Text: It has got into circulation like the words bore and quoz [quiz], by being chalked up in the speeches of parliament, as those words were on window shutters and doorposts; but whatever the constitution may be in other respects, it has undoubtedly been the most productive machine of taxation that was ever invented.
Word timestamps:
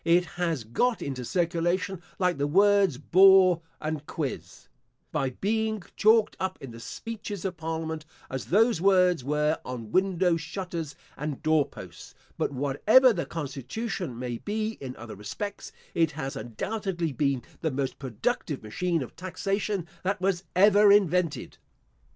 It 0.03 0.25
has 0.41 0.63
got 0.63 1.03
into 1.03 1.23
circulation 1.23 2.01
like 2.17 2.39
the 2.39 2.47
words 2.47 2.97
bore 2.97 3.61
and 3.79 4.03
quoz 4.07 4.31
[quiz], 4.33 4.69
by 5.11 5.29
being 5.29 5.83
chalked 5.95 6.35
up 6.39 6.57
in 6.59 6.71
the 6.71 6.79
speeches 6.79 7.45
of 7.45 7.57
parliament, 7.57 8.03
as 8.27 8.45
those 8.45 8.81
words 8.81 9.23
were 9.23 9.59
on 9.63 9.91
window 9.91 10.37
shutters 10.37 10.95
and 11.15 11.43
doorposts; 11.43 12.15
but 12.35 12.51
whatever 12.51 13.13
the 13.13 13.27
constitution 13.27 14.17
may 14.17 14.39
be 14.39 14.71
in 14.81 14.95
other 14.95 15.13
respects, 15.15 15.71
it 15.93 16.09
has 16.13 16.35
undoubtedly 16.35 17.11
been 17.11 17.43
the 17.61 17.69
most 17.69 17.99
productive 17.99 18.63
machine 18.63 19.03
of 19.03 19.15
taxation 19.15 19.87
that 20.01 20.19
was 20.19 20.45
ever 20.55 20.91
invented. 20.91 21.59